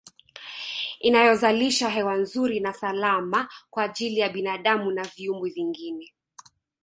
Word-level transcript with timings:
Inayozalisha 0.99 1.89
hewa 1.89 2.15
nzuri 2.15 2.59
na 2.59 2.73
salama 2.73 3.49
kwa 3.69 3.83
ajili 3.83 4.19
ya 4.19 4.29
binadamu 4.29 4.91
na 4.91 5.03
viumbe 5.03 5.49
vingine 5.49 6.13